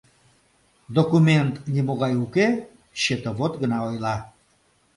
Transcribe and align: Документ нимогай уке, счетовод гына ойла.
Документ 0.97 1.53
нимогай 1.73 2.13
уке, 2.23 2.47
счетовод 2.99 3.53
гына 3.61 3.77
ойла. 3.87 4.15